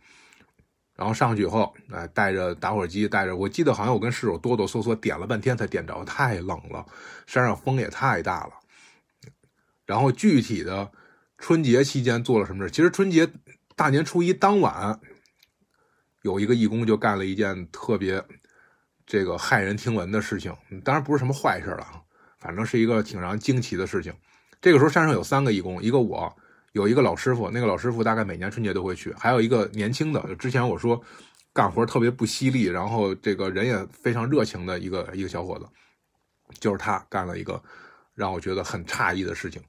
[0.95, 6.85] 然后上去以后，哎，带着打火机，带着，我记得好像我跟室友哆哆嗦嗦点了半天才点着，太冷了，
[7.25, 8.53] 山上风也太大了。
[9.85, 10.91] 然后具体的
[11.37, 12.71] 春节期间做了什么事？
[12.71, 13.27] 其实春节
[13.75, 14.99] 大年初一当晚，
[16.21, 18.23] 有一个义工就干了一件特别
[19.05, 22.03] 这个骇人听闻的事情，当然不是什么坏事了，
[22.37, 24.13] 反正是一个挺让人惊奇的事情。
[24.61, 26.37] 这个时候山上有三个义工，一个我，
[26.74, 31.01] 有一个老师傅，那个老师傅大概每年春节都会去，还有一个年轻的，之前我说
[31.53, 35.67] 干活特别不犀利，然后这个人也非常热情的一个一个小伙子，
[36.59, 37.61] 就是他干了一个
[38.13, 39.61] 让我觉得很诧异的事情。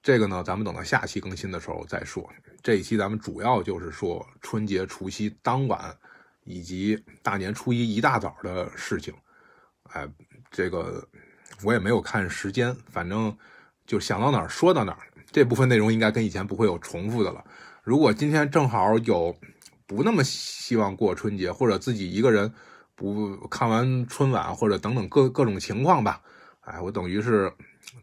[0.00, 2.30] 这个呢，咱们等到下期更新的时候再说。
[2.62, 5.92] 这一期咱们主要就是说春节除夕当晚
[6.44, 9.12] 以及大年初一一大早的事情。
[9.90, 10.08] 哎，
[10.50, 11.04] 这个
[11.62, 13.36] 我也没有看时间，反正
[13.86, 14.98] 就想到哪儿说到哪儿。
[15.34, 17.44] 这部分内容应该跟以前不会有重复的了。
[17.82, 19.36] 如果今天正好有
[19.86, 22.50] 不那么希望过春节，或者自己一个人
[22.94, 26.22] 不看完春晚，或者等等各各种情况吧，
[26.60, 27.52] 哎，我等于是。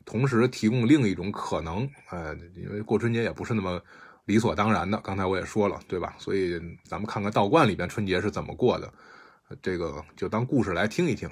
[0.06, 3.82] 同时提供另一种可能，呃，因为过春节也不是那么
[4.26, 5.00] 理所当然的。
[5.04, 6.14] 刚才我也说了，对吧？
[6.20, 8.94] 所以咱们看看道观里边春节是怎么过的，
[9.60, 11.28] 这个就当故事来听一听。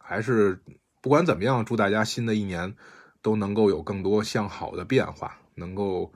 [0.00, 0.58] 还是
[1.02, 2.74] 不管怎么样，祝大家新的一年
[3.22, 6.12] 都能够有更多向好的变化，能够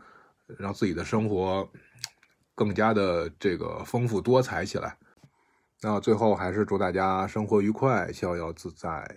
[0.58, 1.70] 让自己的生活
[2.54, 4.98] 更加的这个丰富多彩起来。
[5.80, 9.16] 那最后还是祝大家生活愉快，逍遥自在。